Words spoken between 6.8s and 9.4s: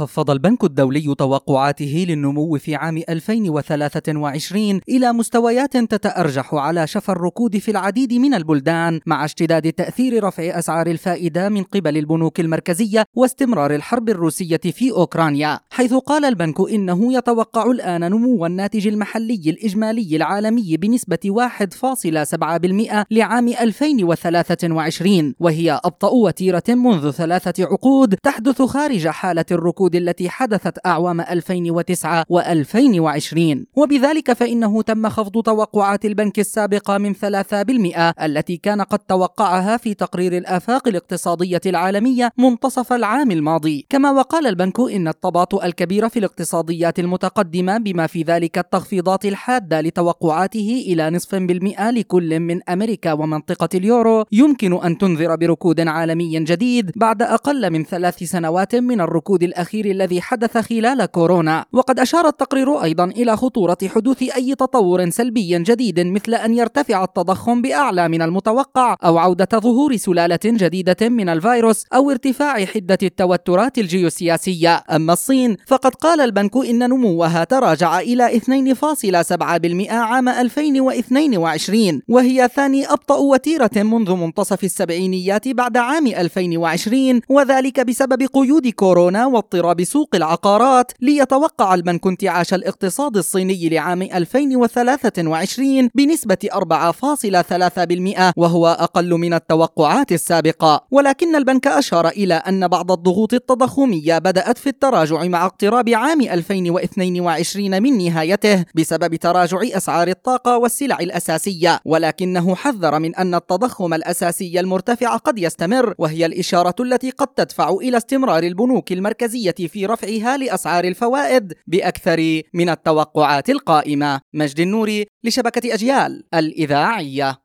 شفا الركود في العديد من البلدان مع